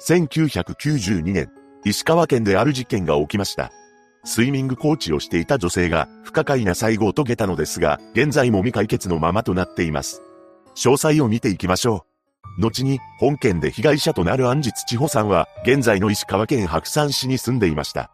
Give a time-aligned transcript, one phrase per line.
[0.00, 1.50] 1992年、
[1.84, 3.70] 石川県である事件が起きました。
[4.24, 10.22] スイミングコーチをしていた女性が不可解な最後を遂げたのですが、現在も未解決のままとなっています。
[10.74, 12.04] 詳細を見ていきましょ
[12.58, 12.60] う。
[12.60, 18.10] 後に、本件で被害者となる安実千穂さんは、現在の石川県白山市に住んでいました。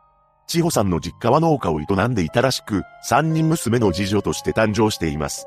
[0.46, 5.46] 千穂さんの実家は農家を営んでいたらしく、三人娘の次女として誕生しています。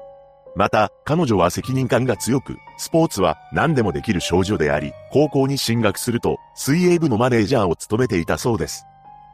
[0.55, 8.85] また、彼女は責任感が強く、スポーツは何でもできる少女であり、高校に進学すると、水泳部のマネージャーを務めていたそうです。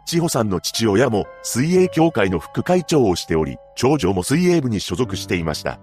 [0.05, 5.79] 千穂さんの父親も水泳協会の副会長をしており、長女も水泳部に所属していました。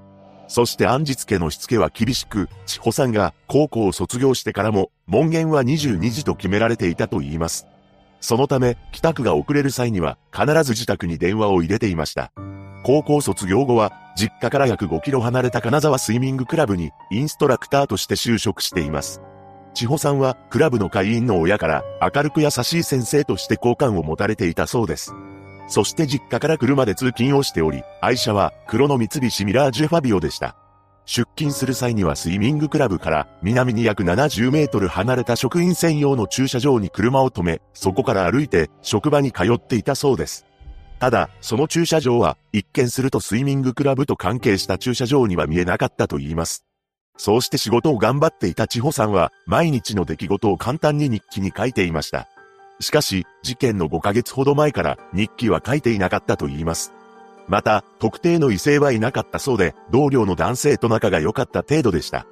[0.48, 7.66] そして安実家のしつけは厳しく、千穂さんが高校を卒業してからも、門限は22時と決められていたと言います。
[8.20, 12.32] そのため、帰宅が遅れる際には、必ず自宅に電話を入れていました。
[12.84, 19.20] 高校卒業後は、実家から約5キロ離れた金沢スイミングクラブに、インストラクターとして就職しています。
[19.74, 25.14] 千穂さんは、クラブの会員の親から、明るく優しい先生として好感を持たれていたそうです。
[25.68, 30.56] そして実家から車で通勤をしており、愛車は黒の三菱ミラージュファビオでした。
[31.08, 40.44] 出勤する際にはスイミングクラブから南に約70メートル離れた職員専用の駐車場に車を止め、そこから歩いて職場に通っていたそうです。
[40.98, 46.66] ただ、その駐車場は一見するとスイミングクラブと関係した駐車場には見えなかったと言います。
[47.16, 52.28] そうして仕事を頑張っていた千穂さんは、毎日の出来事を簡単に日記に書いていました。
[52.80, 56.92] しかし、事件の5ヶ月ほど前から日記は書いていなかったと言います。
[57.48, 62.26] また、特定の異性はいなかったそうで、同僚の男性と仲が良かった程度でした。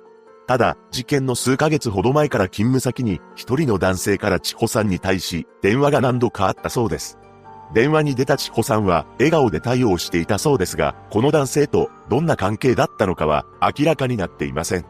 [0.46, 7.18] ただ、事件の数ヶ月ほど前から勤務先に、一人の男性から千穂さんに対し、電話が何度かあったそうです。
[7.74, 14.84] 電話に出た千穂さんは笑顔で対応していたそうですが、この男性とどんな関係だったのかは明らかになっていません。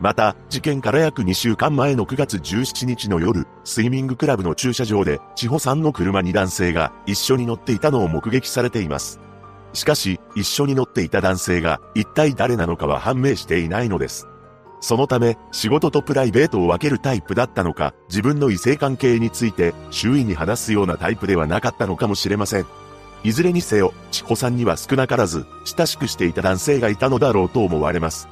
[0.00, 9.20] また、事件から約2週間前の9月17日の夜、スイミングクラブの駐車場で、千穂さんの車に男性が一緒に乗っていたのを目撃されています。
[9.76, 14.26] しかし、一緒に乗っていた男性が一体誰なのかは判明していないのです。
[14.80, 22.66] そのため、仕事とプライベートを分けるタイプだったのか、自分の異性関係について周囲に話すようなタイプではなかったのかもしれません。
[23.22, 28.28] いずれにせよ、千穂さんには少なからず、親しくしていた男性がいたのだろうと思われます。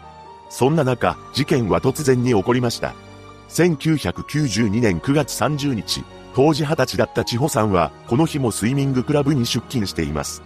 [0.48, 2.94] そんな中、事件は突然に起こりました。
[3.50, 6.04] 1992年9月30日、
[6.34, 10.42] 当時20歳だった千穂さんは、この日もスイミングクラブに出勤しています。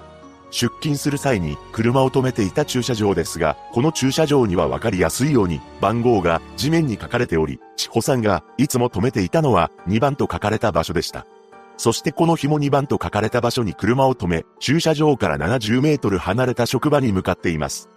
[0.51, 11.27] 出勤する際に車を止めていた駐車場ですが、この駐車場にはわかりやすいように番号が地面に書かれており、千穂さんがいつも止めていたのは2番と書かれた場所でした。
[11.77, 17.89] そしてこの日も2番と書かれた場所に車を止め、駐車場から70メートル離れた職場に向かっています。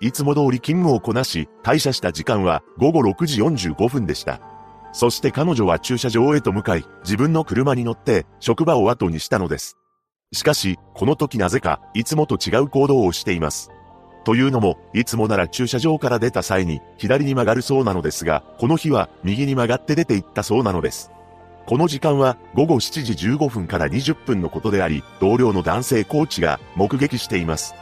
[0.00, 4.40] いつも通り勤務をこなし、退社した時間は午後6時45分でした。
[4.92, 9.76] そして彼女は駐車場へと向かい、自分の車に乗って職場を後にしたのです。
[10.32, 13.70] しかし、この時なぜか、いつもと違う行動をしています。
[14.24, 21.10] というのも、いつもなら駐車場から出た際に、左に曲がるそうなのですが、この日は、右に曲がって出て行ったそうなのです。
[21.64, 27.74] この時間は、午後7時15分から20分のことであり、同僚の男性コーチが目撃しています。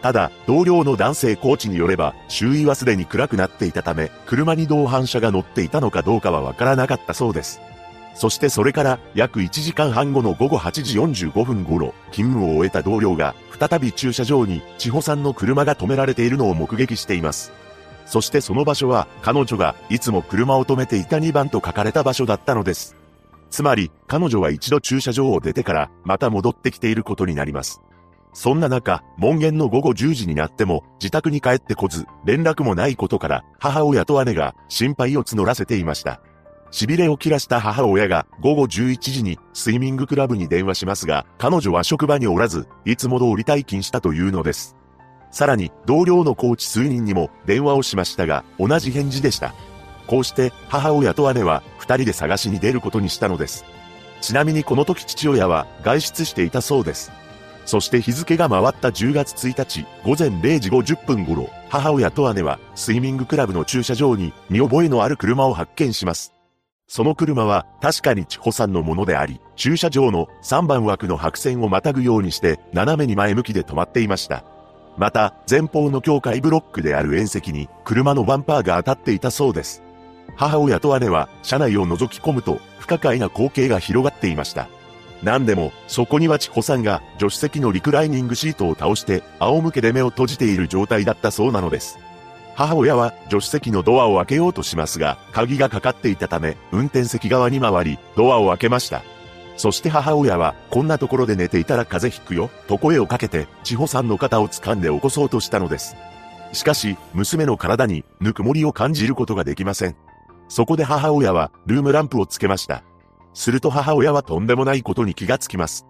[0.00, 7.60] ただ、同僚の男性コーチによれば、周囲はすでに暗くなっていたため、車に同伴者が乗っていたのかどうかはわからなかったそうです。
[8.18, 17.52] そしてそれから約1時間半後の午後8時45分頃、勤務を終えた同僚が再び駐車場に千穂さんの車が止められているのを目撃しています。
[18.06, 22.96] そしてその場所は彼女がいつも車を止めていた2番と書かれた場所だったのです。
[23.50, 27.80] つまり彼女は一度駐車場を出てからまた戻ってきていることになります。
[28.32, 36.20] そんな中、門限の午後10時になっても自宅に帰ってこず、連絡もないことから母親と姉が心配を募らせていました。
[36.70, 44.76] 痺れを切らした母親が午後11時にスイミングクラブに電話しますが、彼女は職場におらず、いつも通り退勤したというのです。
[45.30, 49.54] さらに、同僚のコーチ数人にも電話をしましたが、同じ返事でした。
[50.06, 53.64] こうして母親と姉は二人で探しに出ることにしたのです。
[54.20, 57.12] ちなみにこの時父親は外出していたそうです。
[57.66, 66.37] そして日付が回った10月1日午前0時50分頃、母親と姉はスイミングクラブの駐車場に見覚えのある車を発見します。
[66.88, 74.42] その車は確かに千穂さんのものであり、駐車場の3番枠の白線をまたぐようにして斜めに前向きで止まっていました。
[74.96, 79.82] また、前方の境界ブロックである縁石に車のバンパーが当たっていたそうです。
[80.34, 84.68] 母親と姉は車内を覗き込むと不可解な光景が広がっていました。
[85.22, 91.98] 何でも、そこには千穂さんが助手席のリクライニングシートを倒して仰向けで目を閉じている状態だったそうなのです。
[92.58, 99.04] 母親は助手席のドアを開けようとしますが、鍵がかかっていたため、運転席側に回り、ドアを開けました。
[99.56, 105.94] そして母親は、こんなところで寝ていたら風邪ひくよ、と声をかけて、千穂さんの肩を掴んで起こそうとしたのです。
[106.52, 109.94] しかし、娘の体に、ぬくもりを感じることができません。
[110.48, 112.82] そこで母親は、ルームランプをつけました。
[113.34, 115.86] すると母親はとんでもないことに気がつきます。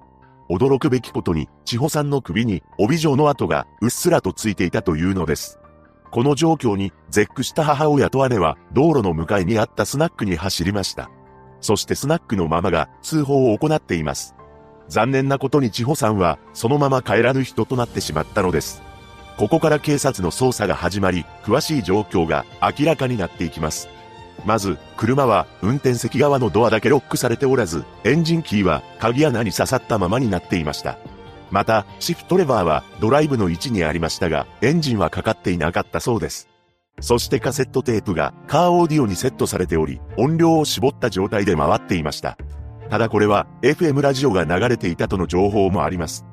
[0.51, 5.58] 驚くべきことに、千穂さんの首に帯状の跡がうっすらとついていたというのです。
[6.11, 11.11] この状況に絶句した母親と姉は道路の向かいにあったスナックに走りました。
[11.61, 14.35] そしてスナックのママが通報を行っています。
[14.89, 18.83] 残念なことに千穂さんはそのまま帰らぬ人となってしまったのです。
[19.39, 23.89] ここから警察の捜査が始まり、詳しい状況が明らかになっていきます。
[24.45, 30.99] まず、車は運転席側のドアだけロックされておらず、エンジンキーは鍵穴に刺さったままになっていました。
[31.51, 36.49] また、シフトレバーはドライブの位置にありましたが、エンジンはかかっていなかったそうです。
[37.01, 42.37] そしてカセットテープがカーオーディオにセットされており、音量を絞った状態で回っていました。
[42.91, 46.25] ただこれは FM ラジオが流れていたとの情報もあります。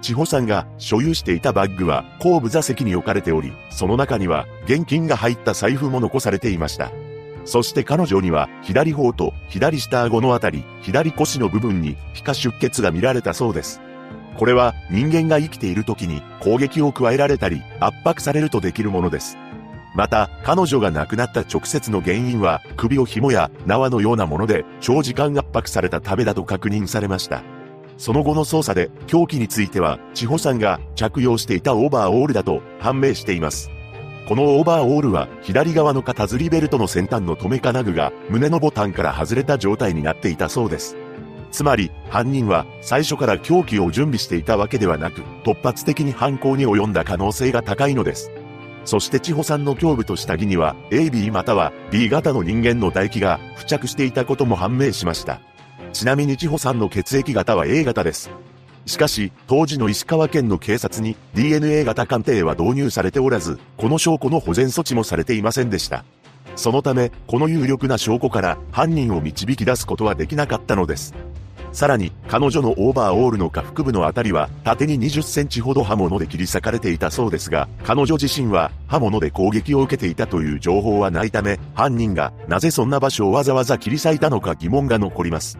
[0.00, 6.92] 千穂さんが所有していたバッグは後部座席に置かれており、その中には現金が入った財布も残されていました。
[7.44, 13.80] そして彼女には左頬と左下顎のあたり、左腰の部分に皮下出血が見られたそうです。
[14.38, 19.36] これは人間が生きている時に攻撃を加えられたり圧迫されるとできるものです。
[19.94, 27.42] また、彼女が亡くなった直接の原因は首を紐や縄のようなもので長時間圧迫されたためだと確認されました。
[27.98, 33.70] その後の捜査で凶器については千穂さんが着用していたオーバーオールだと判明しています。
[34.28, 40.96] このオーバーオールは左側の肩ずりベルトの先端の留め金具が胸のボタンから外れた状態になっていたそうです。
[41.52, 48.32] つまり、犯人は最初から凶器を準備していたわけではなく、突発的に犯行に及んだ可能性が高いのです。
[48.84, 55.40] そして千穂さんの胸部と下着には AB または B 型の人間の唾液が付着していたことも判明しました。
[55.92, 58.30] ちなみに千穂さんの血液型は A 型です。
[58.86, 66.04] しかし、当時の石川県の警察に DNA 型鑑定は導入されておらず、この証拠の保全措置もされていませんでした。
[66.56, 71.14] そのため、この有力な証拠から犯人を導き出すことはできなかったのです。
[71.72, 85.58] さらに、彼女のオーバーオールの下腹部のあたりは、縦に20センチほど刃物で切り裂かれていたそうですが、彼女自身は刃物で攻撃を受けていたという情報はないため、犯人がなぜそんな場所をわざわざ切り裂いたのか疑問が残ります。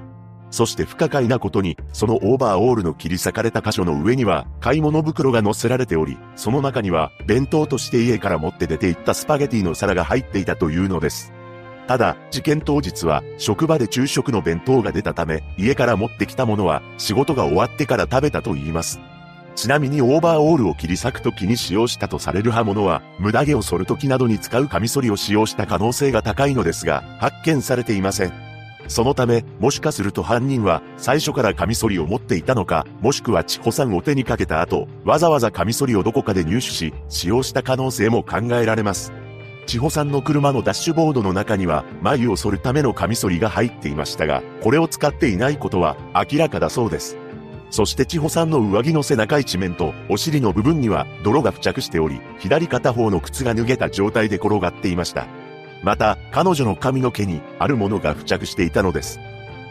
[0.50, 11.32] そして不可解なことに、そのオーバーオールの切り裂かれた箇所の上には、買い物袋が載せられており、その中には、弁当として家から持って出て行ったスパゲティの皿が入っていたというのです。
[11.88, 19.00] ただ、事件当日は、職場で昼食の弁当が出たため、家から持ってきたものは、仕事が終わってから食べたと言います。
[19.55, 28.32] ちなみにオーバーオールを切り裂く時に使用したとされる刃物は、無駄毛を剃る時などに使うカミソリを使用した可能性が高いのですが、発見されていません。
[28.88, 39.12] そのため、もしかすると犯人は最初からカミソリを持っていたのか、もしくは千穂さんを手にかけた後、わざわざカミソリをどこかで入手し、使用した可能性も考えられます。
[39.73, 47.17] 千穂さんの車のダッシュボードの中には、眉を剃るためのカミソリが入っていましたが、これを使っていないことは明らかだそうです。
[47.71, 55.27] そして千穂さんの上着の背中一面とお尻の部分には泥が付着しており、左片方の靴が脱げた状態で転がっていました。
[55.83, 59.21] また、彼女の髪の毛にあるものが付着していたのです。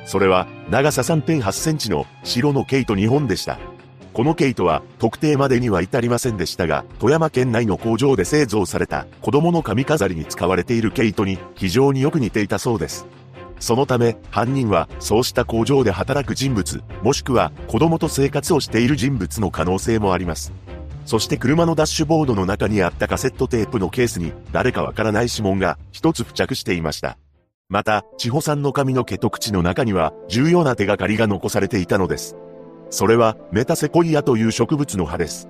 [0.08, 3.60] それは、長さ3.8センチの白の毛糸2本でした。
[4.14, 13.06] この毛糸は特定までには至りませんでしたが、富山県内の工場で製造された子供の髪飾りに使われている毛糸に非常によく似ていたそうです。
[13.60, 20.52] そのため、犯人はそうした工場で働く人物、もしくは子供と生活をしている人物の可能性もあります。
[21.06, 27.18] そして車のダッシュボードの中にあったカセットテープのケースに誰かわからない指紋が一つ付着していました。
[27.70, 32.36] また、千穂さんの髪の毛と口の中には重要な手がかりが残されていたのです。
[32.92, 35.48] それはメタセコイアという植物の葉です。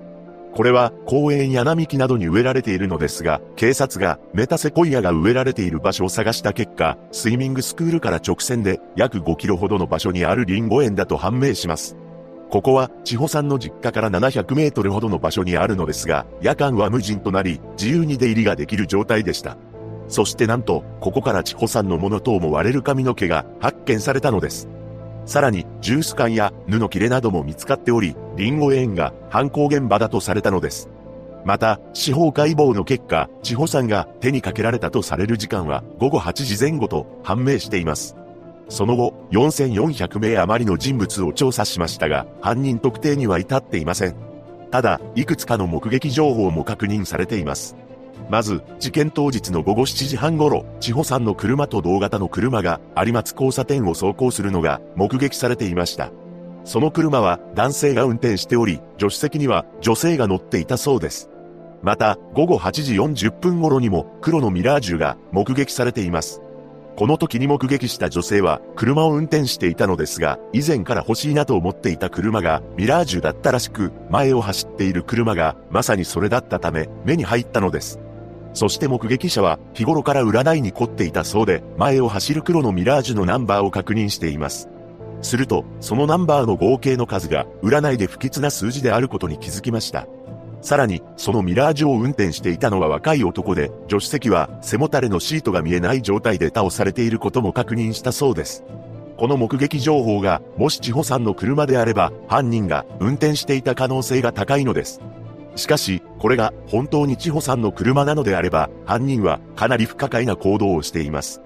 [0.54, 11.96] これは公園や並木などに植えられているのですが、警察がメタセコイアが植えられている場所を探した結果、スイミングスクールから直線で約5キロほどの場所にあるリンゴ園だと判明します。
[12.50, 19.56] ここは、千穂さんの実家から700メートルほどの場所にあるのですが、夜間は無人となり、自由に出入りができる状態でした。
[20.06, 24.68] そしてなんと、ここから千穂さんのものと思われる髪の毛が発見されたのです。
[25.24, 30.88] さらに、ジュース缶や布切れなども見つかっており、リンゴ園が犯行現場だとされたのです。
[31.44, 38.16] また、司法解剖の結果、千穂さんが手にかけられたとされる時間は午後8時前後と判明しています。
[38.68, 44.14] その後、4400名余りの人物を調査しましたが、犯人特定には至っていません。
[44.70, 47.76] ただ、いくつかの目撃情報も確認されています。
[48.30, 56.10] まず、事件当日の午後7時半頃、千穂さんの車と同型の車が有松交差点を走行するのが目撃されていました。
[56.64, 61.28] その車は男性が運転しており、助手席には女性が乗っていたそうです。
[61.82, 66.40] また、午後8時40分頃にも黒のミラージュが目撃されています。
[66.96, 77.98] この時に目撃した女性は車を運転していたのですが、以前から欲しいなと思っていた車がミラージュだったらしく、前を走っている車がまさにそれだったため目に入ったのです。
[78.54, 84.68] そして目撃者は日頃から占いに凝っていたそうで、前を走る黒のミラージュのナンバーを確認しています。
[85.22, 90.06] すると、そのナンバーの合計の数が占いで不吉な数字であることに気づきました。
[90.60, 98.64] さらに、そのミラージュを運転していたのは若い男で、助手席は背もたれのシートが見えない状態で倒されていることも確認したそうです。
[99.16, 105.00] この目撃情報が、もし千穂さんの車であれば、犯人が運転していた可能性が高いのです。
[105.56, 111.40] しかし、これが本当に千穂さんの車なのであれば、犯人はかなり不可解な行動をしています。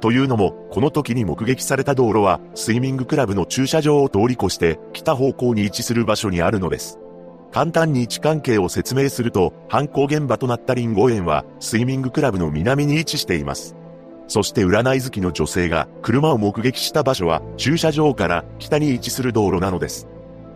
[0.00, 6.98] というのも、この時に目撃された道路は、スイミングクラブの駐車場を通り越して、北方向に位置する場所にあるのです。
[7.50, 13.74] 簡単に位置関係を説明すると、犯行現場となったリンゴ園は、スイミングクラブの南に位置しています。
[14.28, 20.06] そして占い好きの女性が車を目撃した場所は駐車場から北に位置する道路なのです。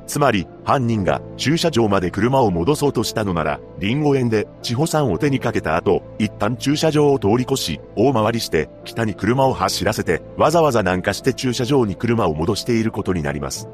[0.07, 13.69] つまり、犯人が駐車場まで車を戻そうとしたのなら、リンゴ園で千穂さんを手にかけた後、一旦駐車場を通り越し、大回りして北に車を走らせて、わざわざ南下して駐車場に車を戻していることになります。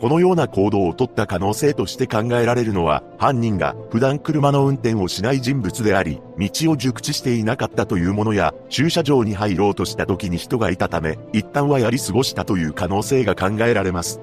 [0.00, 14.20] このような行動をとった可能性として考えられるのは、犯人が普段車の運転をしない人物であり、道を熟知していなかったというものや、駐車場に入ろうとした時に人がいたため、一旦はやり過ごしたという可能性が考えられます。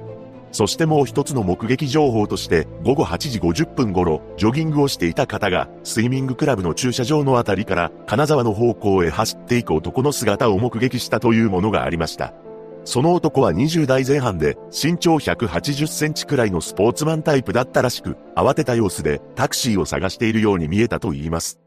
[0.56, 12.34] そしてもう一つの目撃情報として、午後8時50分頃、ジョギングをしていた方が、スイミングクラブの駐車場のあたりから、金沢の方向へ走っていく男の姿を目撃したというものがありました。
[12.86, 21.60] その男は20代前半で身長180センチくらいのスポーツマンタイプだったらしく、慌てた様子でタクシーを探しているように見えたと言います。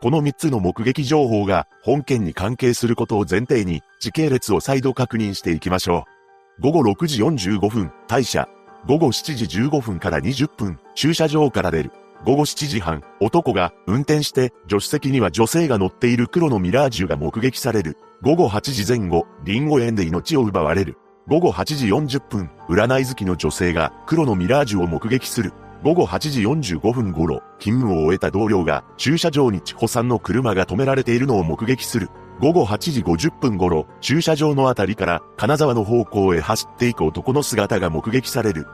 [0.00, 6.11] この3つの目撃情報が本件に関係することを前提に時系列を再度確認していきましょう。
[6.60, 8.46] 午後6時45分、退社。
[8.86, 11.92] 午後7時15分から20分、駐車場から出る。
[12.24, 17.96] 午後7時半、男が運転して助手席には女性が乗っている黒のミラージュが目撃される。
[18.20, 20.98] 午後8時前後、リンゴ園で命を奪われる。
[21.26, 25.54] 午後8時40分、占い好きの女性が黒のミラージュを目撃する。
[25.82, 32.10] 午後8時45分頃、勤務を終えた同僚が駐車場に千穂さんの車が止められているのを目撃する。
[32.42, 38.66] 午後8時50分頃、駐車場のあたりから金沢の方向へ走っていく男の姿が目撃される。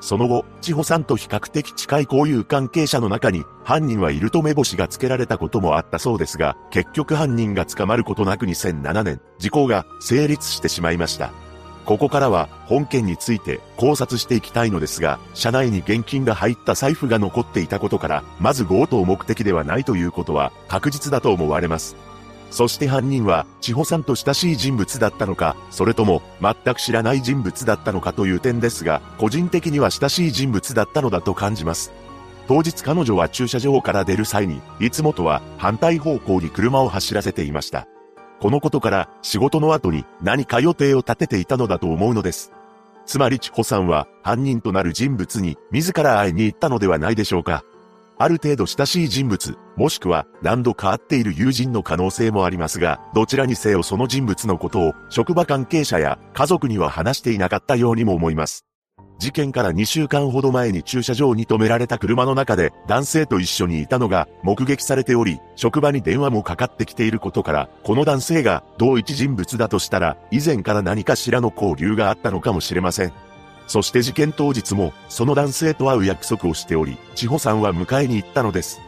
[0.00, 11.30] その後、千穂さんと比較的近い交友関係者の中に、犯人はいると目星がつけられたこともあったそうですが、結局犯人が捕まることなく2007年、時効が成立してしまいました。
[11.84, 21.94] ここからは本件について考察していきたいのですが、車内に現金が入った財布が残っていたことから、まず強盗目的ではないということは確実だと思われます。
[22.52, 31.90] そして犯人は、千穂さんと親しい人物だったのか、それとも、全く知らない人物だったのかという点ですが、個人的には親しい人物だったのだと感じます。
[32.48, 37.88] 当日彼女は駐車場から出る際に、いつもとは反対方向に車を走らせていました。
[38.38, 42.52] このことから仕事の後に何か予定を立てていたのだと思うのです。
[43.06, 47.64] つまり千穂さんは犯人となる人物に自ら会いに行ったのではないでしょうか。
[48.22, 58.64] ある程度親しい人物、もしくは何度か会っている友人の可能性もありますが、どちらにせよその人物のことを職場関係者や家族には話していなかったようにも思います。
[59.18, 73.12] 事件から2週間ほど前に駐車場に止められた車の中で男性と一緒にいたのが目撃されており、職場に電話もかかってきていることから、この男性が同一人物だとしたら、以前から何かしらの交流があったのかもしれません。
[73.66, 78.80] そして事件当日も、その男性と会う約束をしており、千穂さんは迎えに行ったのです。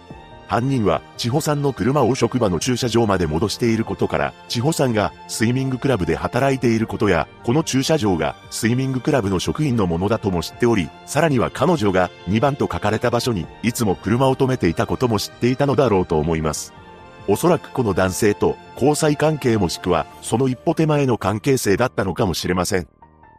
[0.46, 16.74] 犯人は、千穂さんの車を職場の駐車場まで戻していることから、千穂さんがスイミングクラブで働いていることや、この駐車場がスイミングクラブの職員のものだとも知っており、さらには彼女が2番と書かれた場所に、いつも車を止めていたことも知っていたのだろうと思います。
[17.26, 22.86] おそらくこの男性と交際関係もしくは、その一歩手前の関係性だったのかもしれません。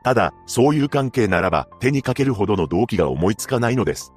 [0.06, 4.14] ただ、そういう関係ならば手にかけるほどの動機が思いつかないのです。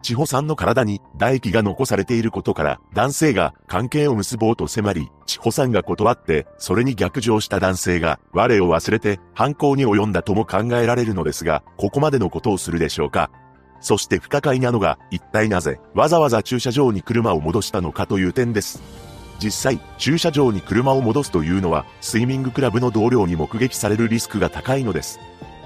[0.00, 13.32] 千穂さんの体に唾液が残されていることから、男性が関係を結ぼうと迫り、千穂さんが断って、それに逆上した男性が、我を忘れて、犯行に及んだとも考えられるのですが、ここまでのことをするでしょうか。
[13.80, 18.80] そして不可解なのが、一体なぜ、わざわざ駐車場に車を戻したのかという点です。
[19.42, 25.18] 実際、駐車場に車を戻すというのは、スイミングクラブの同僚に目撃されるリスクが高いのです。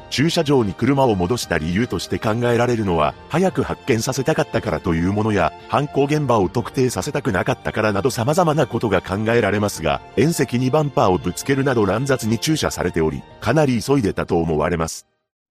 [0.08, 15.06] 駐車場に車を戻した理由として考えられるのは、早く発見させたかったからというものや、犯行現場を特定させたくなかったからなど様々なことが考えられますが、縁石にバンパーをぶつけるなど乱雑に駐車されており、かなり急いでたと思われます。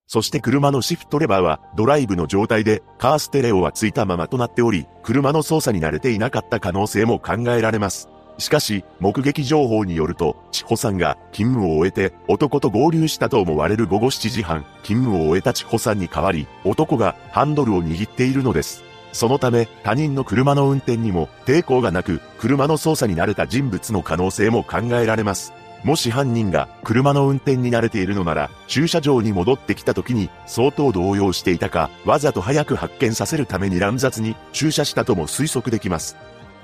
[0.07, 8.07] そして車のシフトレバーはドライブの状態でカーステレオはついたままとなっており、車の操作に慣れていなかった可能性も考えられます。
[8.37, 18.83] しかし、目撃情報によると、千穂さんが勤務を終えて男と合流したと思われる午後7時半、勤務を終えた千穂さんに代わり、男がハンドルを握っているのです。
[19.13, 25.53] そのため、他人の車の運転にも抵抗がなく、車の操作に慣れた人物の可能性も考えられます。
[25.85, 36.17] もし犯人が車の運転に慣れているのなら、駐車場に戻ってきた時に相当動揺していたか、わざと早く発見させるために乱雑に駐車したとも推測できます。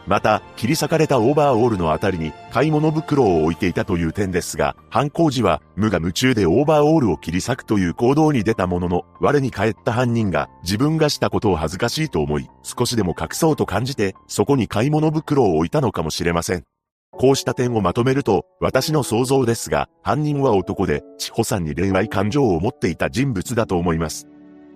[0.07, 16.63] また、切り裂かれたオーバーオールのあたりに買い物袋を置いていたという点ですが、犯行時は無我夢中でオーバーオールを切り裂くという行動に出たものの、我に返った犯人が自分がしたことを恥ずかしいと思い、少しでも隠そうと感じて、そこに買い物袋を置いたのかもしれません。
[17.11, 24.27] こうした点をまとめると、私の想像ですが、犯人は男で、千穂さんに恋愛感情を持っていた人物だと思います。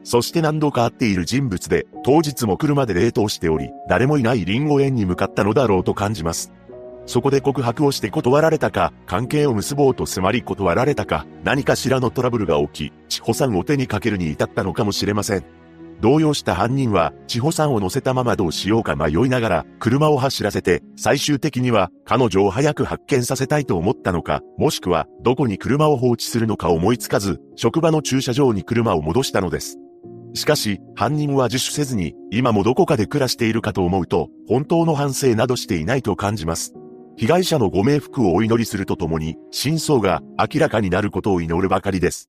[0.06, 6.54] そして何度か会っている人物で、当日も車で冷凍しており、誰もいないリンゴ園に向かったのだろうと感じます。
[7.08, 15.44] そこで告白をして断られたか、関係を結ぼうと迫り断られたか、何かしらのトラブルが起き、千穂さんを手にかけるに至ったのかもしれません。
[16.02, 29.80] 動揺した犯人は、千穂さんを乗せたままどうしようか迷いながら、車を走らせて、最終的には、彼女を早く発見させたいと思ったのか、もしくは、どこに車を放置するのか思いつかず、職場の駐車場に車を戻したのです。
[30.36, 36.74] しかし、犯人は自首せずに、今もどこかで暮らしているかと思うと、本当の反省などしていないと感じます。
[37.18, 42.28] 被害者のご冥福をお祈りするとともに、真相が明らかになることを祈るばかりです。